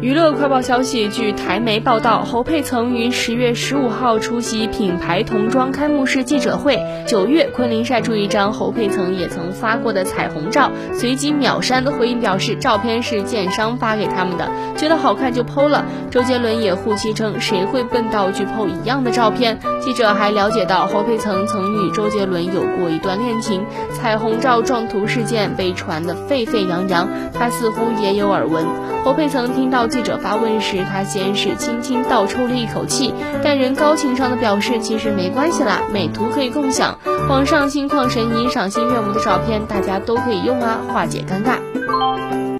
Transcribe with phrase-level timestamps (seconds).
[0.00, 6.78] 娱乐快报消息，据台媒报道，侯佩岑于十月十五号出席品牌童装开幕式记者会。
[7.04, 15.84] 九月，昆凌晒出一张侯佩岑也曾发过的彩虹照，随即秒删的，回应表示照片是建商发给他们的，觉得好看就 PO 了。
[16.10, 19.58] 周杰伦也护妻称，谁会笨到去 PO 一样的照片？
[19.80, 23.64] 记者还了解到，侯佩岑曾与周杰伦有过一段恋情，
[23.94, 28.64] 彩虹照撞图事件被传得沸沸扬扬，他似乎也有耳闻。
[29.04, 29.88] 侯佩岑听到。
[29.88, 42.48] 记者发问时，他先是轻轻倒抽了一口气，但仍高情商的表示其实没关系啦，美图可以共享，网上心旷神怡、赏心悦目的照片大家都可以用啊，化解尴尬。